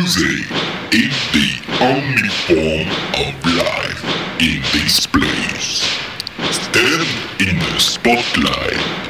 [0.00, 0.50] Music
[0.92, 1.50] is the
[1.82, 2.88] only form
[3.20, 4.02] of life
[4.40, 5.82] in this place.
[6.50, 7.06] Stand
[7.38, 9.09] in the spotlight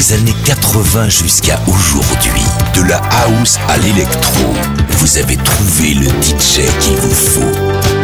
[0.00, 2.42] des années 80 jusqu'à aujourd'hui,
[2.74, 4.54] de la house à l'électro,
[4.96, 7.99] vous avez trouvé le DJ qu'il vous faut.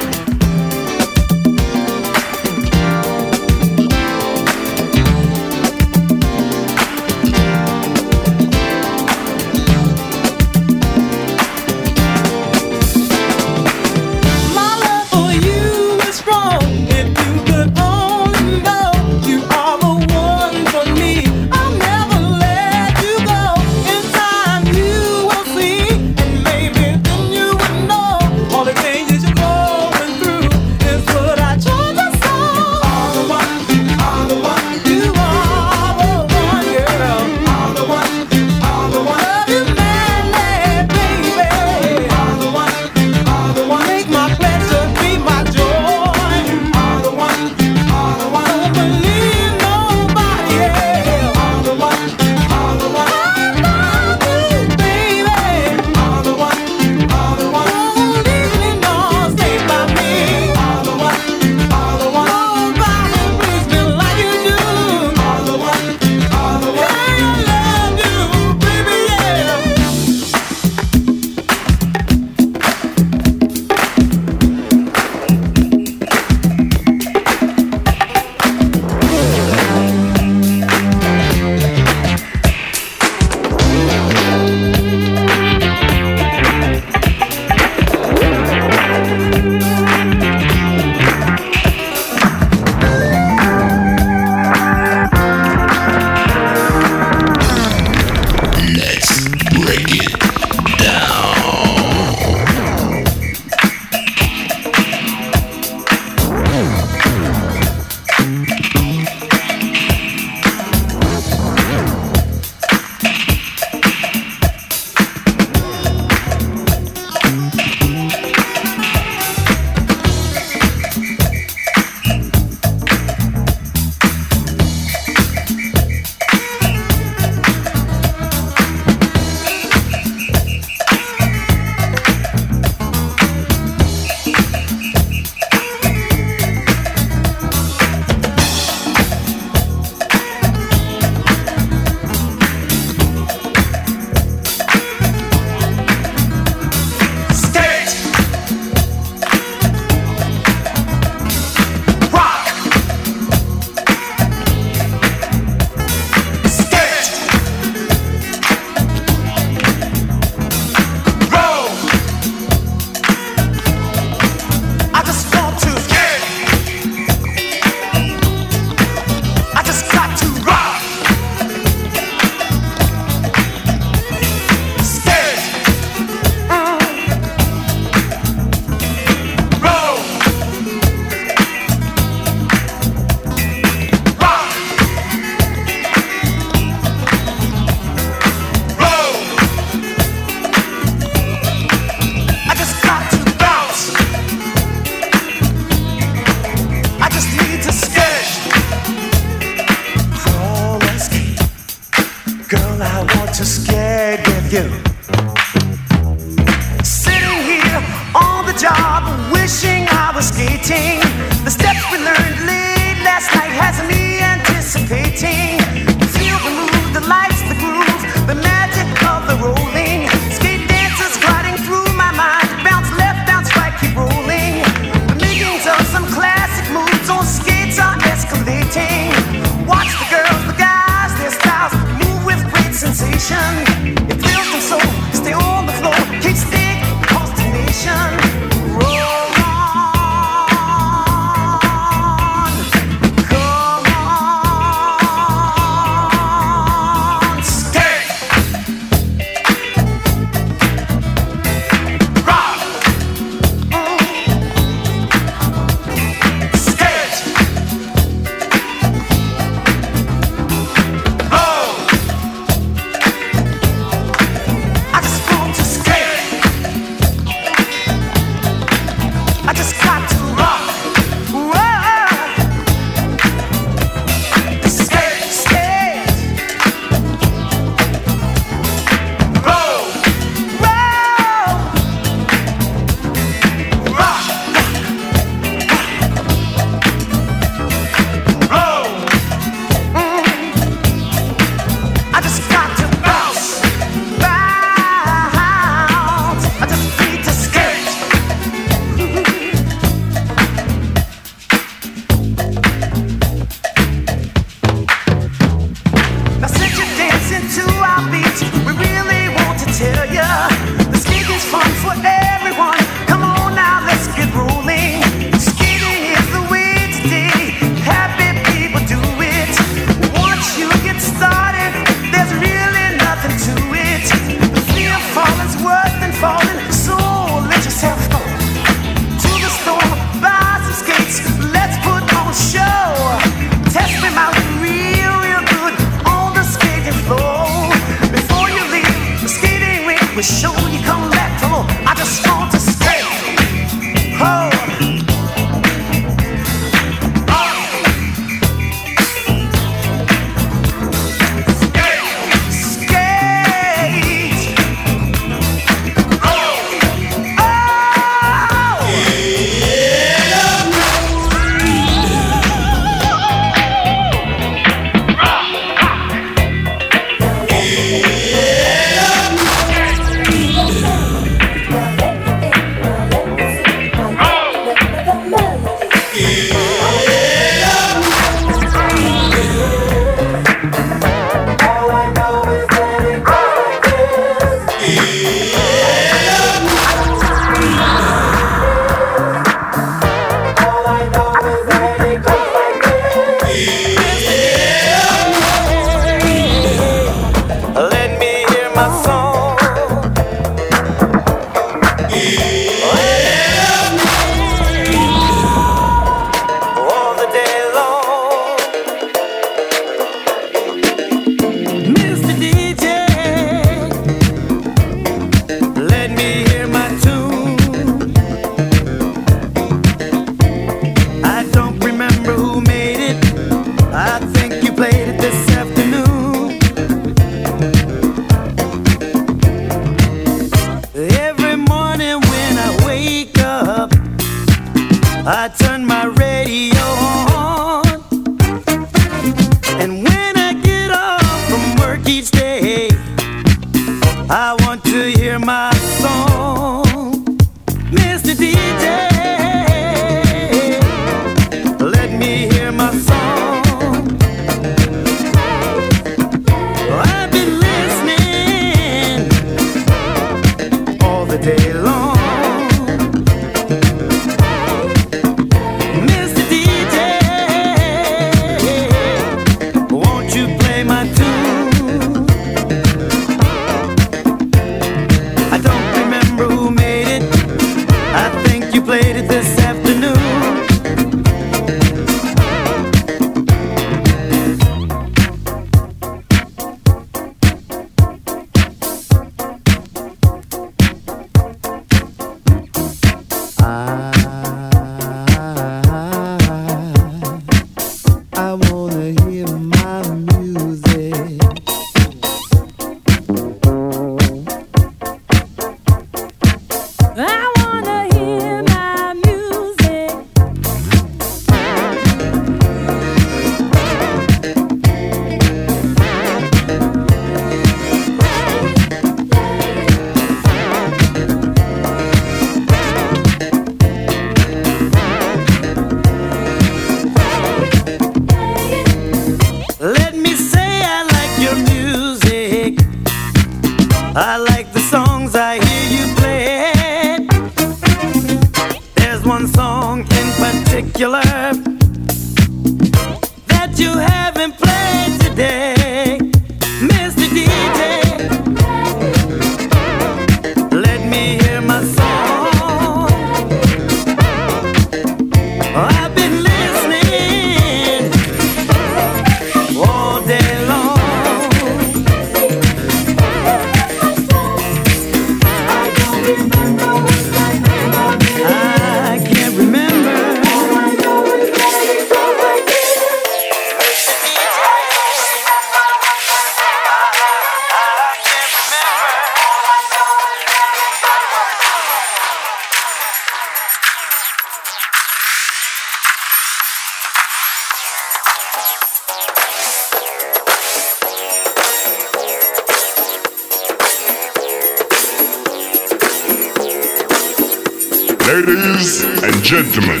[599.51, 600.00] Gentlemen,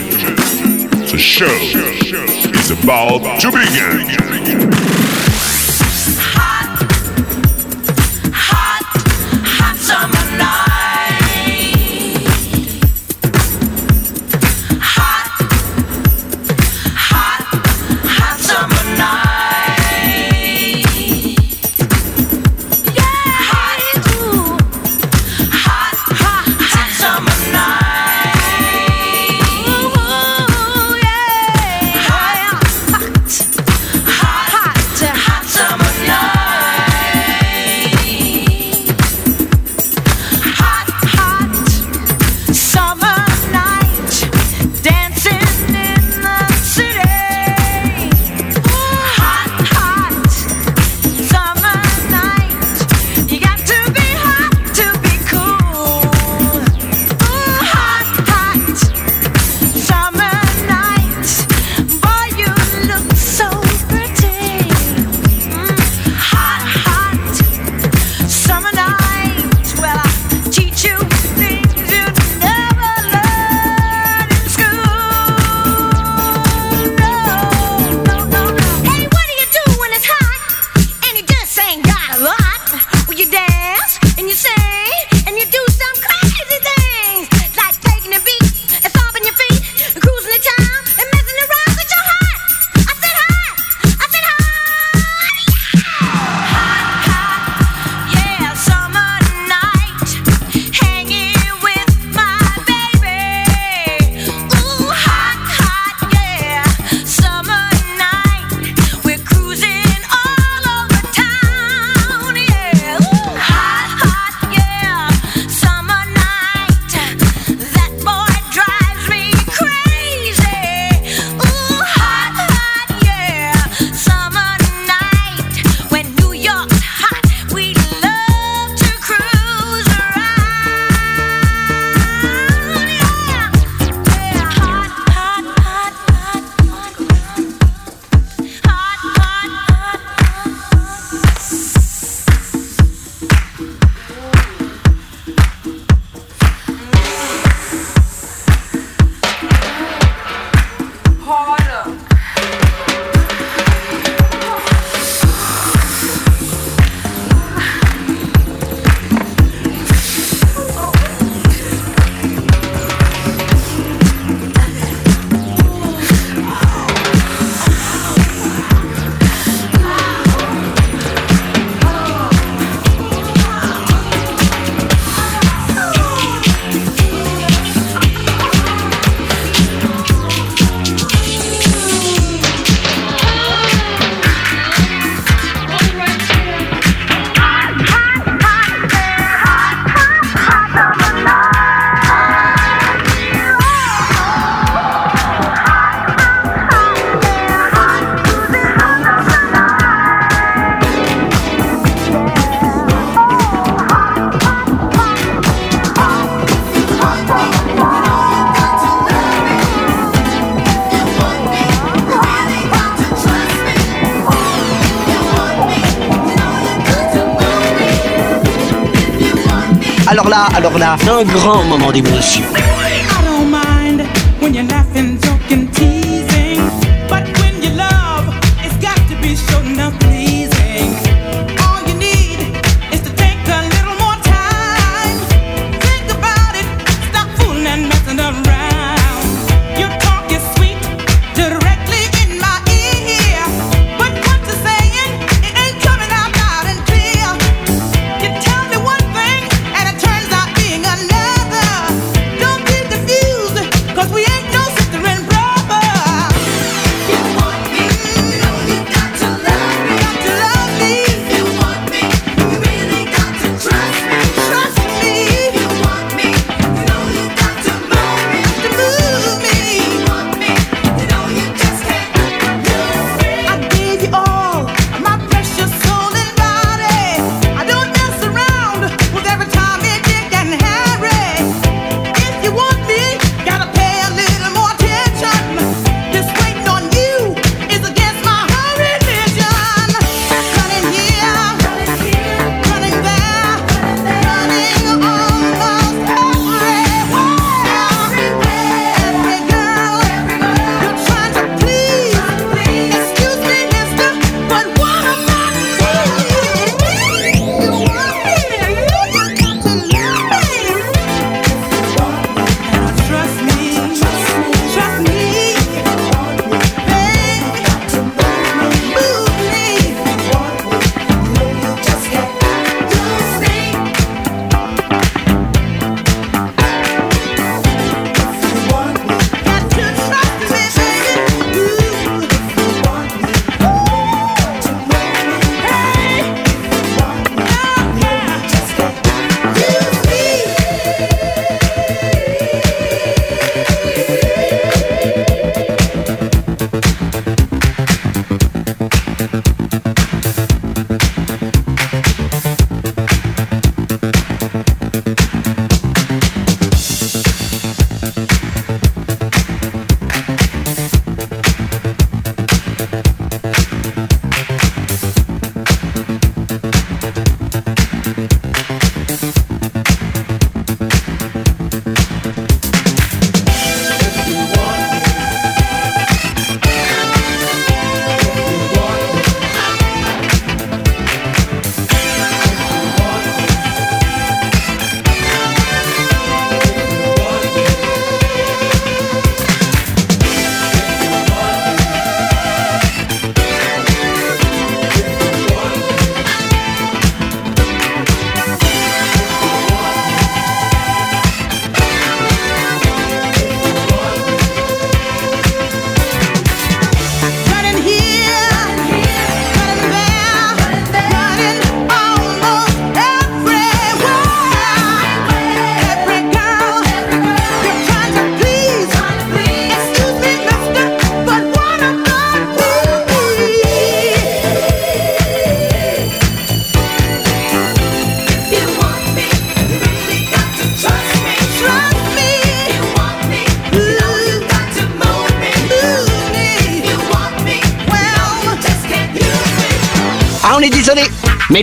[220.33, 222.45] alors là, un grand moment d'émotion.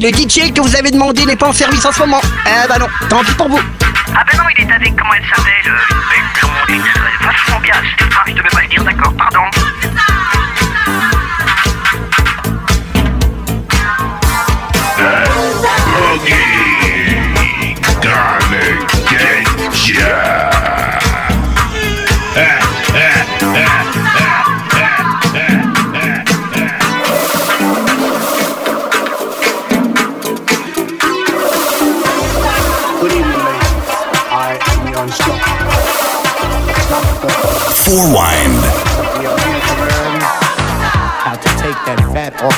[0.00, 2.20] Mais le DJ que vous avez demandé n'est pas en service en ce moment.
[2.46, 3.58] Eh bah non, tant pis pour vous.
[4.14, 5.57] Ah ben non, il est avec, comment elle s'appelle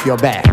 [0.00, 0.46] off your back,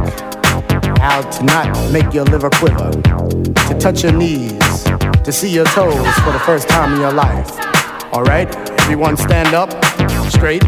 [0.99, 4.83] how to not make your liver quiver, to touch your knees,
[5.23, 7.49] to see your toes for the first time in your life.
[8.13, 9.71] All right, everyone stand up,
[10.29, 10.63] straight,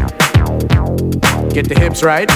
[1.52, 2.30] get the hips right.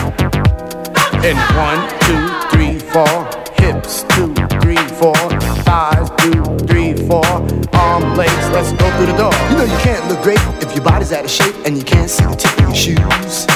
[1.25, 3.31] And one, two, three, four.
[3.57, 5.17] Hips, two, three, four.
[5.65, 7.25] Thighs, two, three, four.
[7.73, 9.33] Arm, legs, let's go through the door.
[9.51, 12.11] You know you can't look great if your body's out of shape and you can't
[12.11, 13.47] see the tip of your shoes.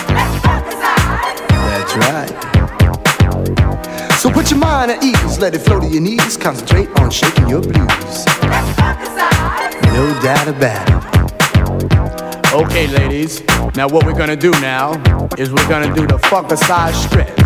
[1.69, 2.38] That's right.
[4.49, 6.39] Put your mind at ease, let it flow to your knees.
[6.39, 8.25] Concentrate on shaking your blues.
[9.93, 12.53] No doubt about it.
[12.55, 13.43] Okay, ladies.
[13.77, 14.93] Now what we're gonna do now
[15.37, 17.39] is we're gonna do the fucker size stretch.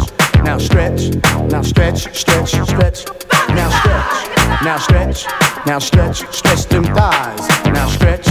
[0.45, 1.13] Now stretch,
[1.51, 3.05] now stretch, stretch, stretch.
[3.49, 5.27] Now stretch, now stretch,
[5.67, 7.49] now stretch, stretch them thighs.
[7.65, 8.29] Now stretch,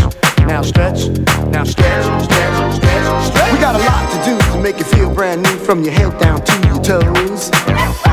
[0.48, 1.10] now stretch,
[1.52, 3.52] now stretch, stretch, stretch, stretch.
[3.52, 6.18] We got a lot to do to make you feel brand new from your head
[6.20, 8.11] down to your toes.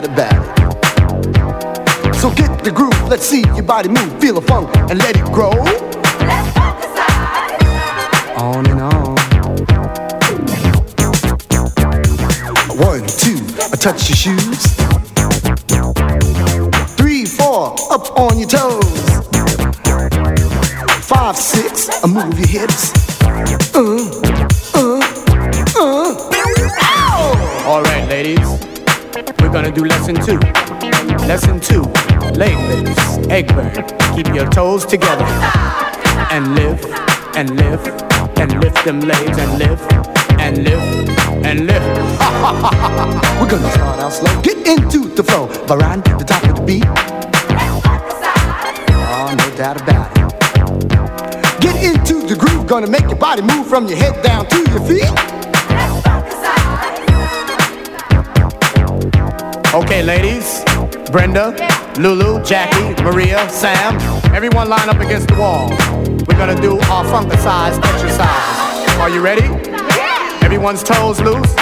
[0.00, 0.56] No doubt about.
[2.14, 5.24] So get the groove, let's see your body move, feel the funk and let it
[5.32, 5.50] grow.
[8.36, 9.16] On and on.
[12.78, 13.38] One, two,
[13.72, 14.62] I touch your shoes.
[16.96, 18.84] Three, four, up on your toes.
[21.04, 22.92] Five, six, I move your hips.
[34.88, 35.24] Together
[36.30, 36.86] and lift
[37.36, 37.88] and lift
[38.38, 39.92] and lift them legs and lift
[40.40, 41.08] and lift
[41.44, 41.84] and lift.
[43.38, 46.84] We're gonna start out slow, get into the flow, to the top of the beat.
[49.10, 51.60] Oh, no doubt about it.
[51.60, 54.80] Get into the groove, gonna make your body move from your head down to your
[54.88, 55.04] feet.
[59.74, 60.64] Okay, ladies,
[61.12, 63.98] Brenda, Lulu, Jackie, Maria, Sam,
[64.32, 65.68] everyone line up against the wall.
[66.28, 68.98] We're gonna do our funkicized exercise.
[69.00, 69.46] Are you ready?
[70.44, 71.52] Everyone's toes loose.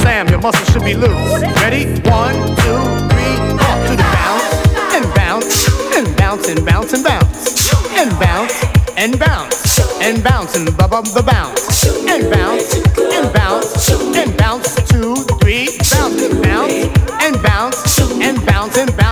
[0.00, 1.40] Sam, your muscles should be loose.
[1.62, 1.86] Ready?
[2.10, 2.78] One, two,
[3.14, 7.64] three, up to the bounce and bounce and bounce and bounce and bounce
[7.96, 8.64] and bounce
[8.96, 14.93] and bounce and bounce and bub the bounce and bounce and bounce and bounce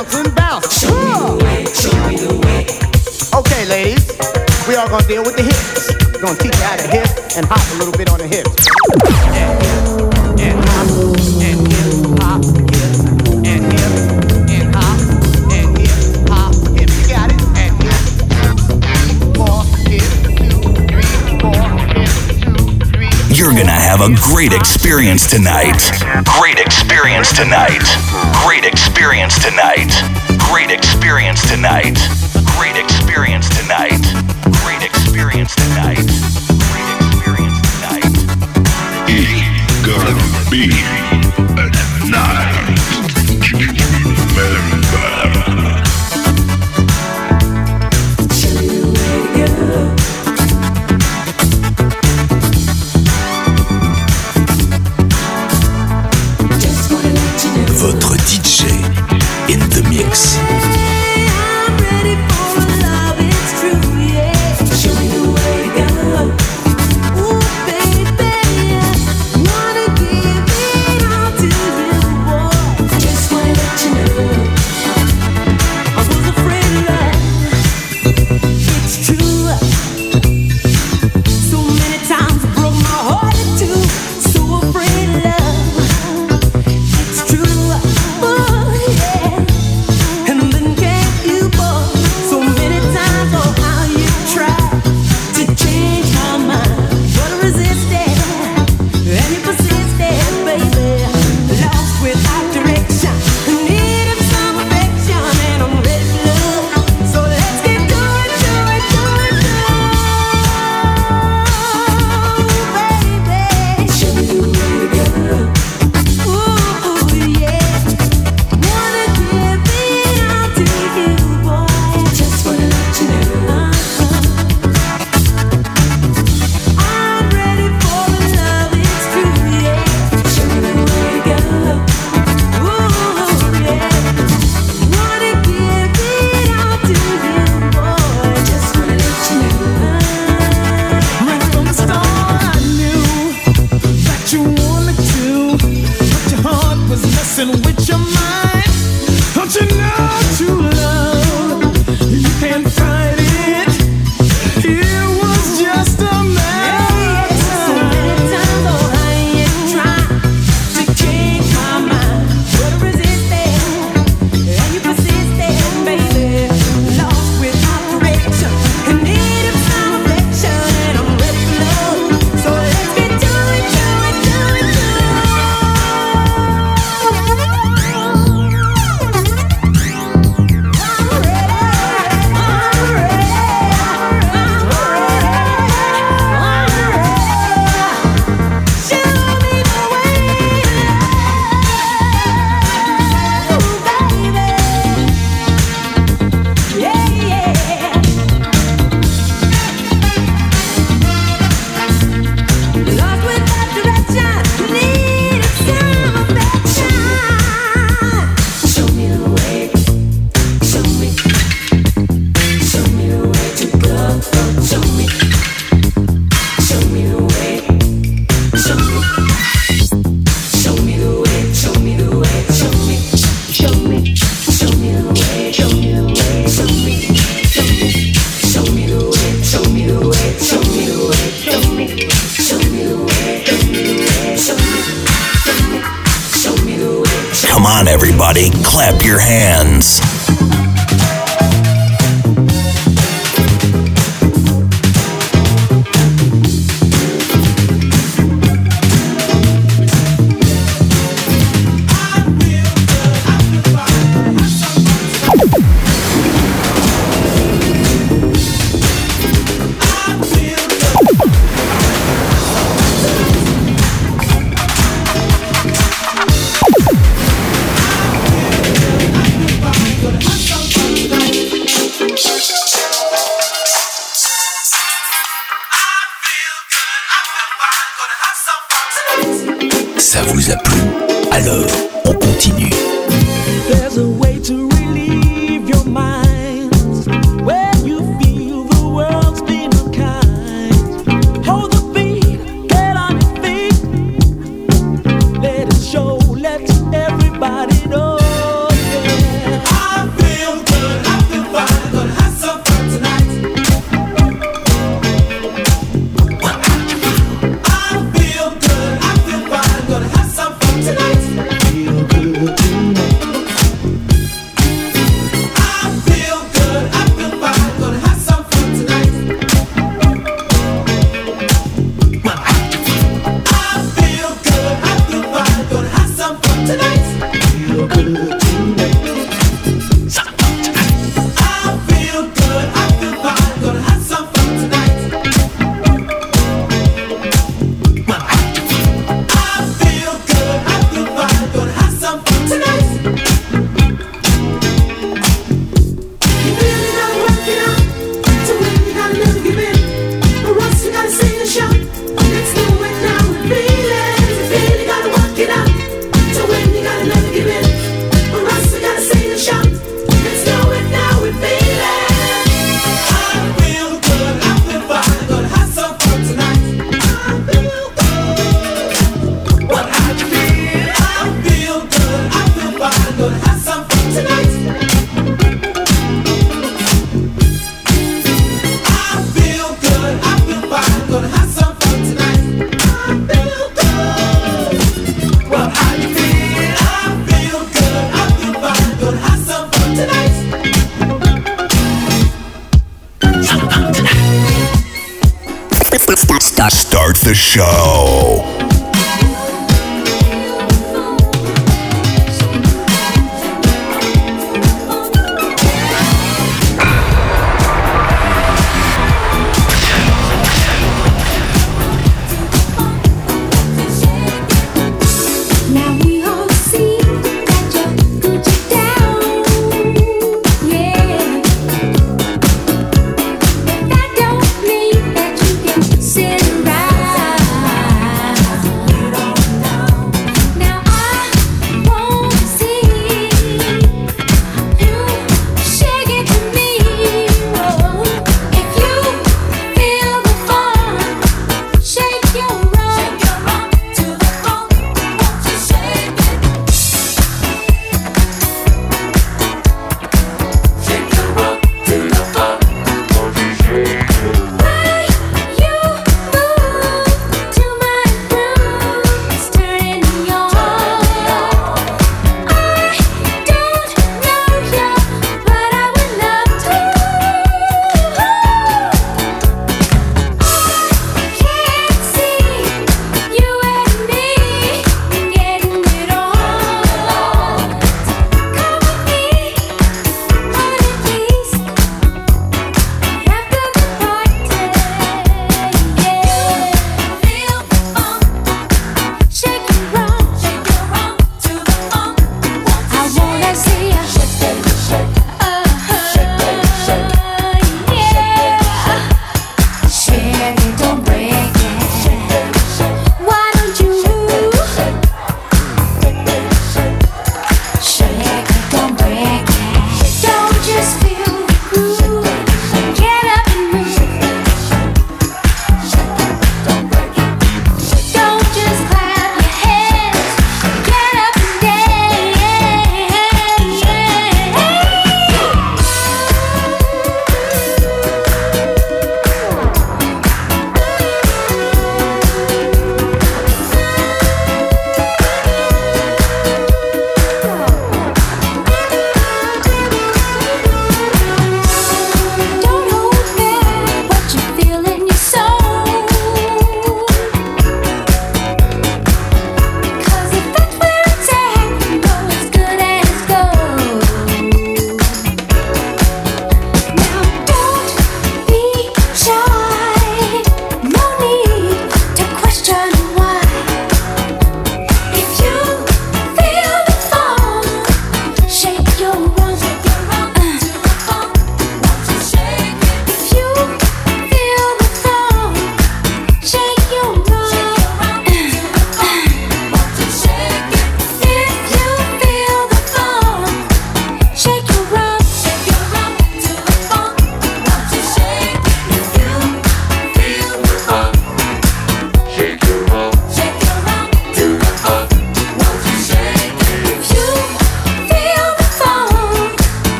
[0.00, 3.34] bounce and bounce and bounce.
[3.34, 4.18] Okay, ladies,
[4.66, 5.92] we are gonna deal with the hips.
[6.14, 8.68] We're gonna teach you how to hip and hop a little bit on the hips.
[9.36, 9.79] And
[23.80, 25.80] have a great experience tonight.
[26.38, 27.80] Great experience tonight.
[28.44, 29.90] Great experience tonight.
[30.50, 31.96] Great experience tonight.
[32.58, 34.02] Great experience tonight.
[34.60, 36.04] Great experience tonight.
[36.68, 38.14] Great experience tonight.
[39.08, 41.09] It's gonna be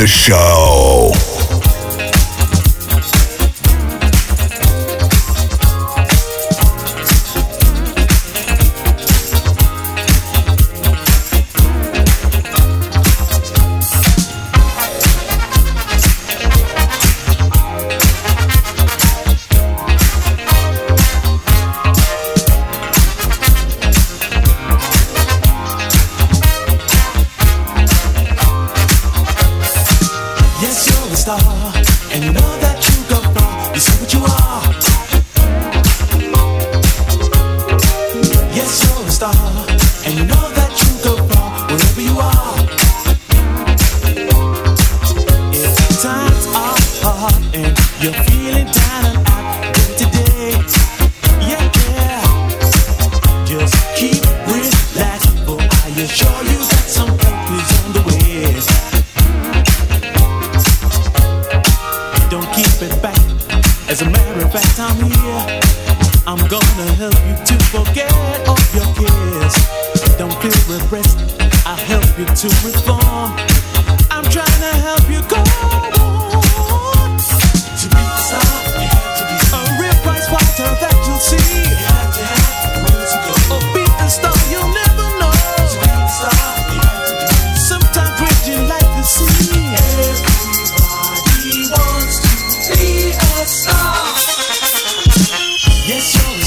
[0.00, 0.89] the show.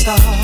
[0.03, 0.42] Star,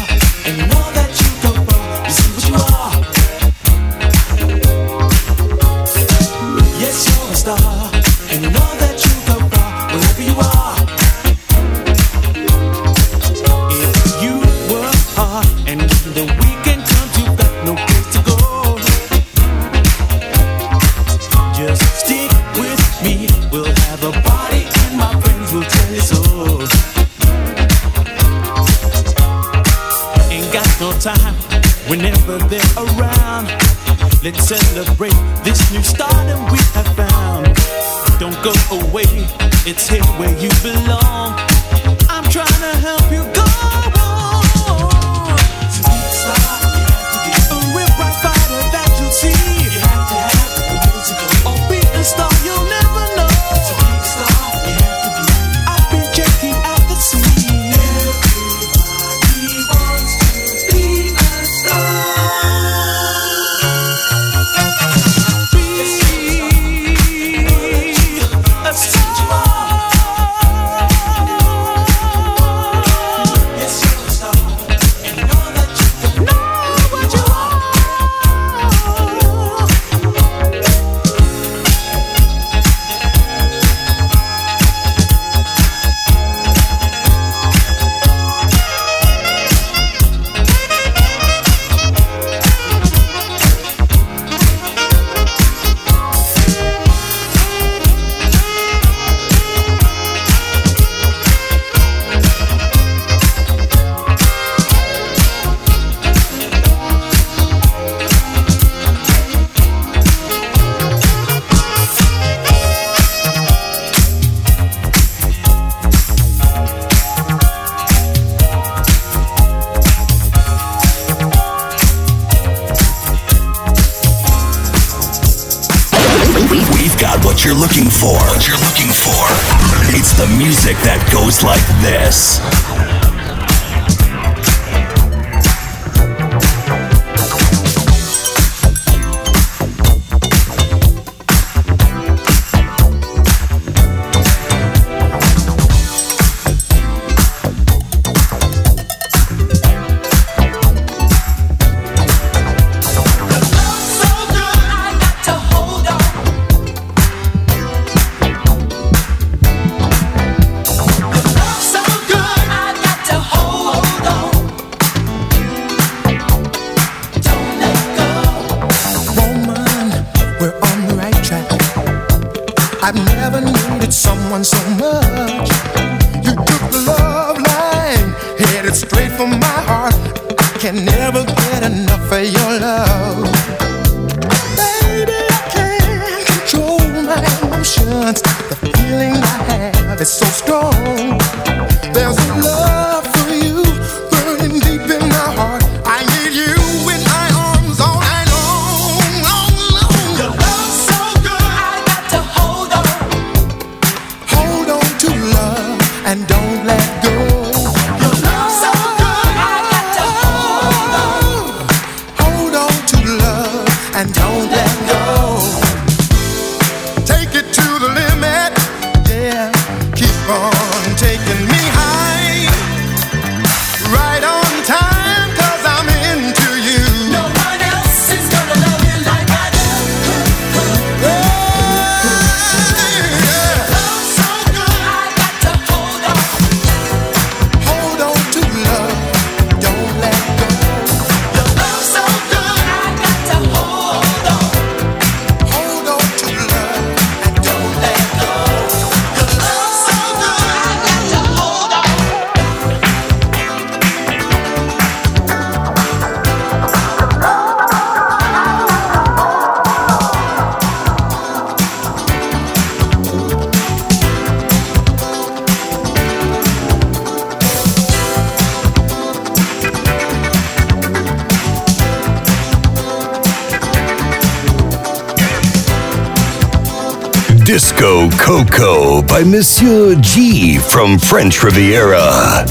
[277.60, 282.46] Disco Coco by Monsieur G from French Riviera.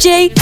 [0.00, 0.39] DJ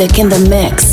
[0.00, 0.89] music in the mix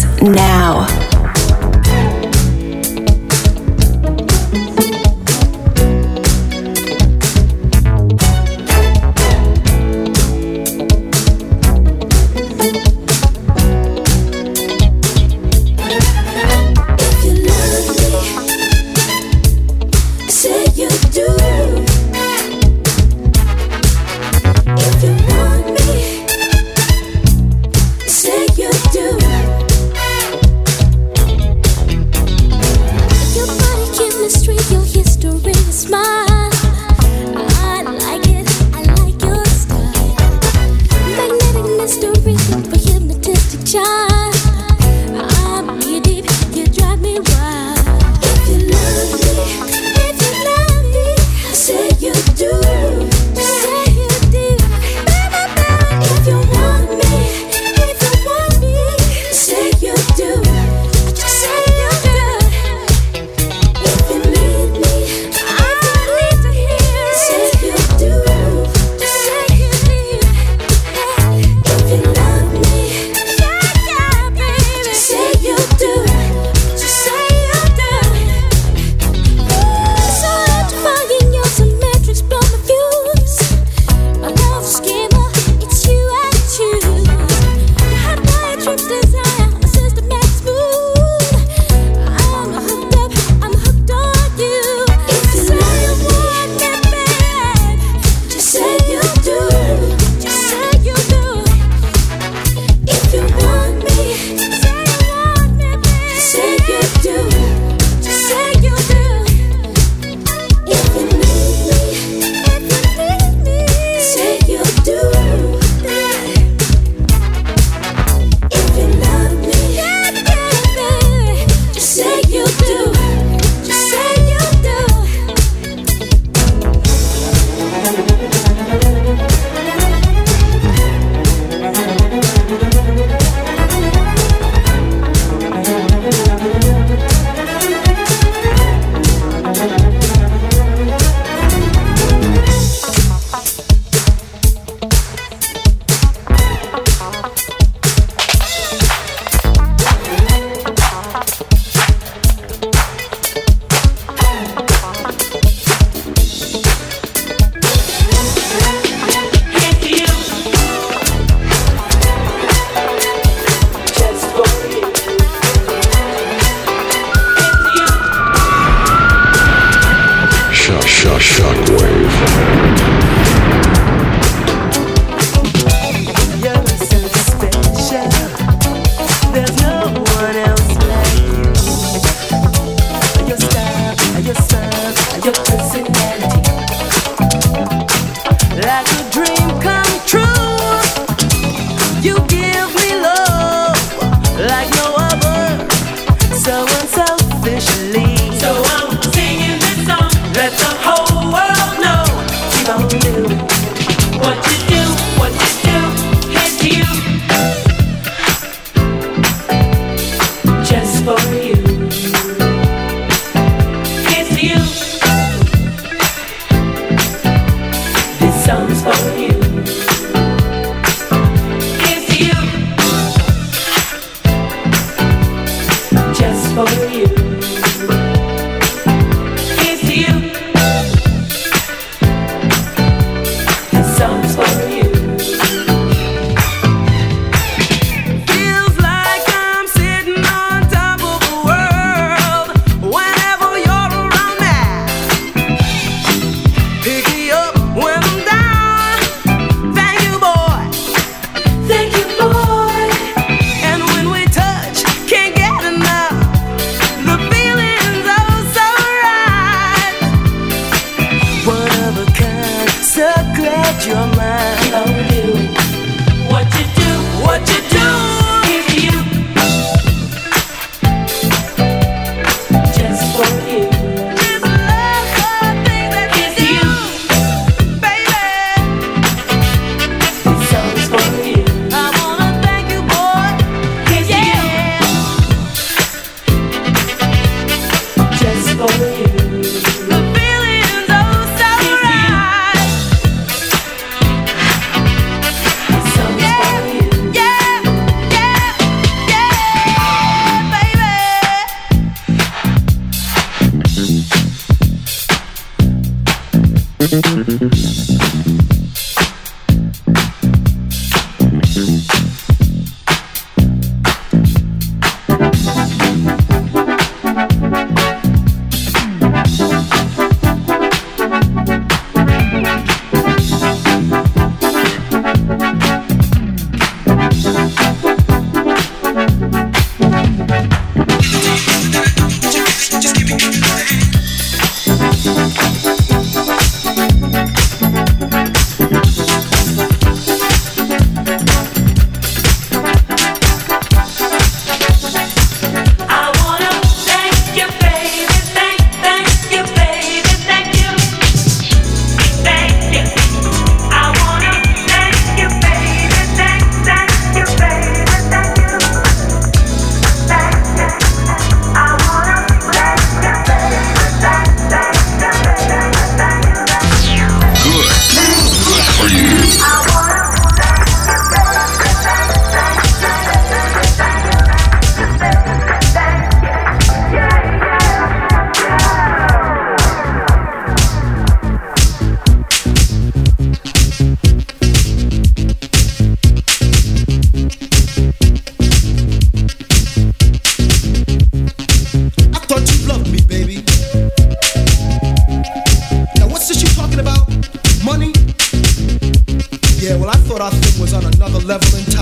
[401.28, 401.77] was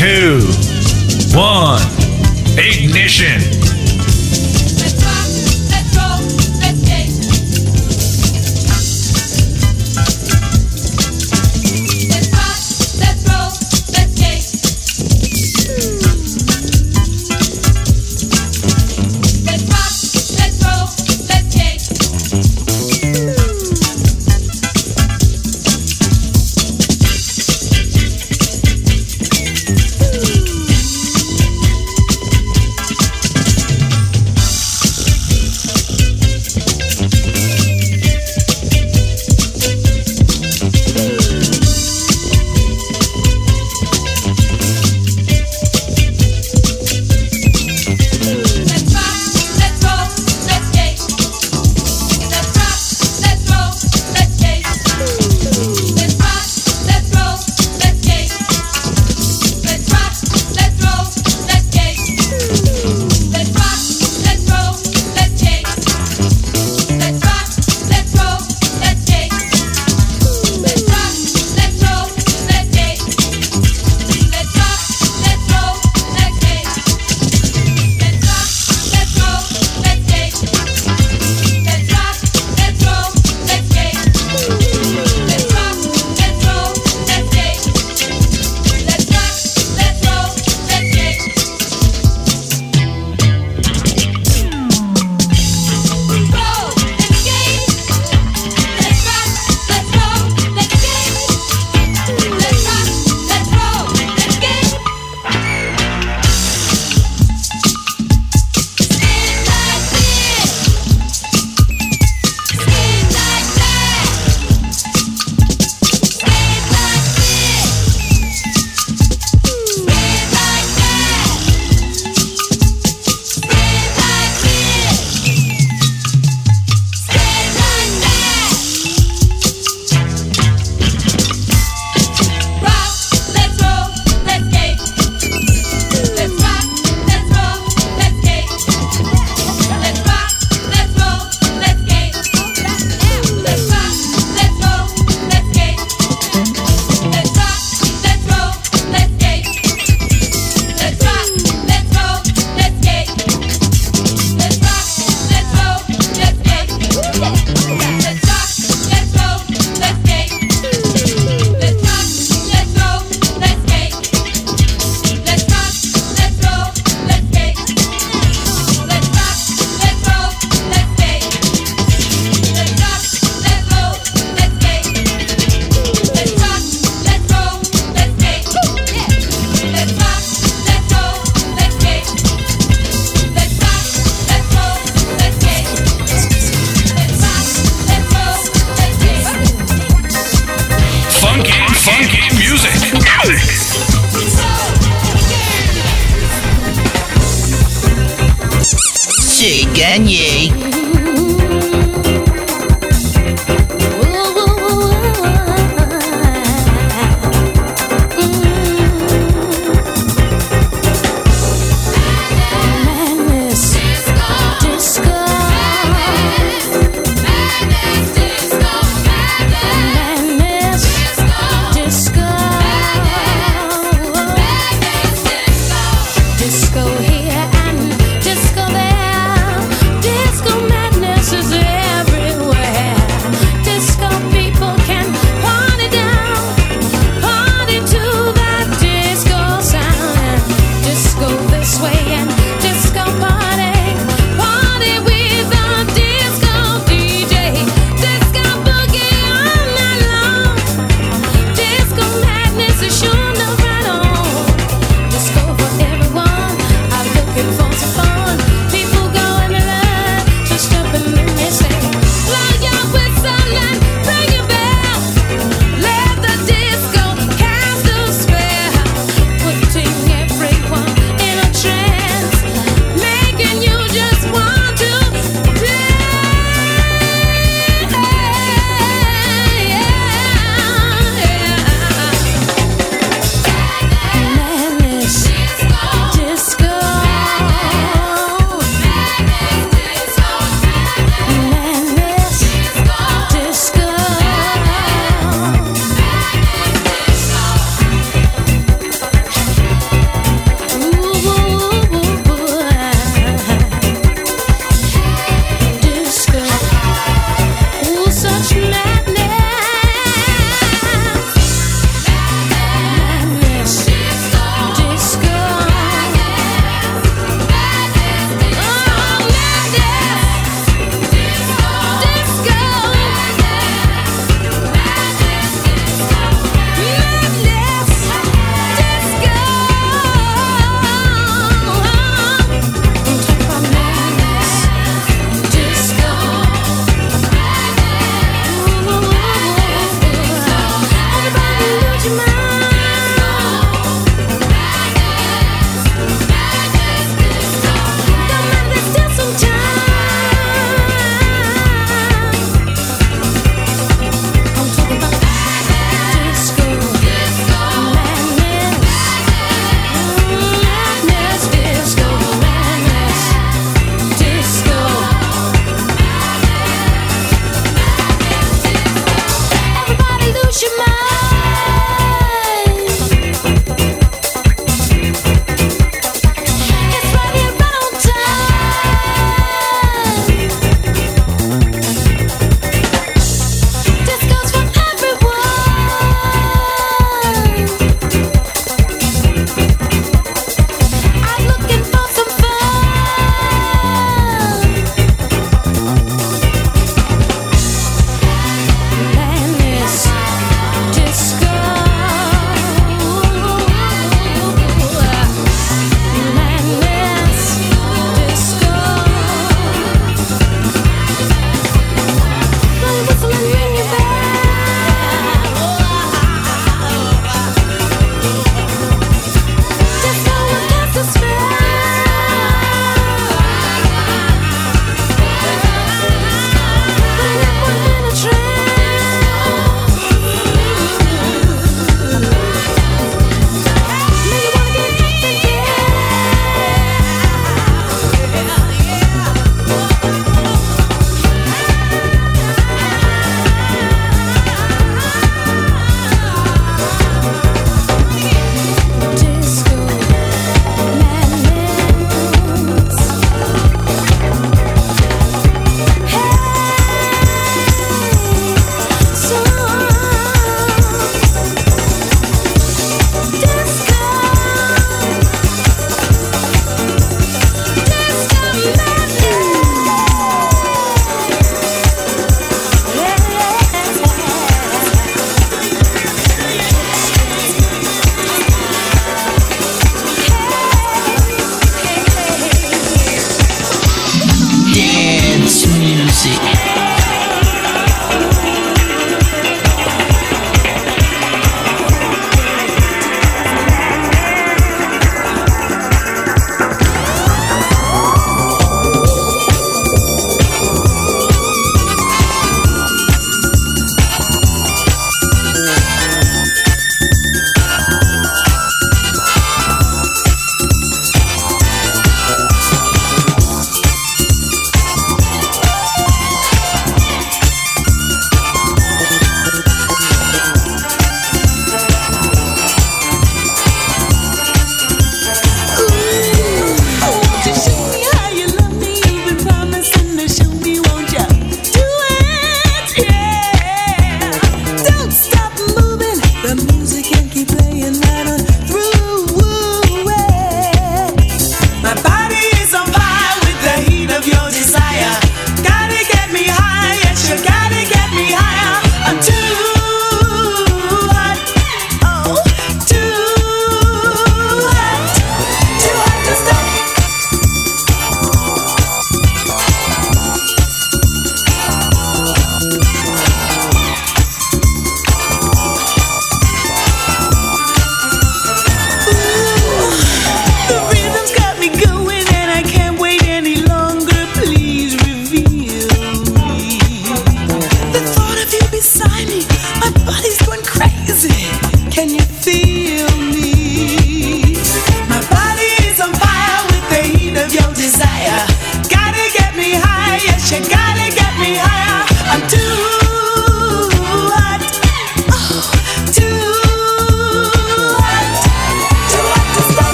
[0.00, 0.40] two,
[1.36, 1.78] one.
[2.56, 3.69] Ignition.